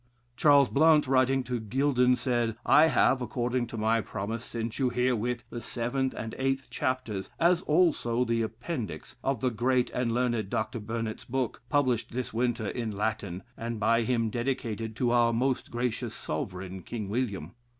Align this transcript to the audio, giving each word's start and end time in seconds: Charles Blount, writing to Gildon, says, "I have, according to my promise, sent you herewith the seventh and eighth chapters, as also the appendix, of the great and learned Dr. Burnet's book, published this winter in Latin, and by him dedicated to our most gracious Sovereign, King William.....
Charles 0.35 0.67
Blount, 0.67 1.05
writing 1.07 1.43
to 1.43 1.59
Gildon, 1.59 2.15
says, 2.15 2.55
"I 2.65 2.87
have, 2.87 3.21
according 3.21 3.67
to 3.67 3.77
my 3.77 4.01
promise, 4.01 4.43
sent 4.43 4.79
you 4.79 4.89
herewith 4.89 5.43
the 5.51 5.61
seventh 5.61 6.15
and 6.15 6.33
eighth 6.39 6.71
chapters, 6.71 7.29
as 7.39 7.61
also 7.61 8.25
the 8.25 8.41
appendix, 8.41 9.15
of 9.23 9.41
the 9.41 9.51
great 9.51 9.91
and 9.91 10.11
learned 10.11 10.49
Dr. 10.49 10.79
Burnet's 10.79 11.25
book, 11.25 11.61
published 11.69 12.13
this 12.13 12.33
winter 12.33 12.67
in 12.67 12.89
Latin, 12.89 13.43
and 13.55 13.79
by 13.79 14.01
him 14.01 14.31
dedicated 14.31 14.95
to 14.95 15.11
our 15.11 15.31
most 15.31 15.69
gracious 15.69 16.15
Sovereign, 16.15 16.81
King 16.81 17.07
William..... 17.07 17.51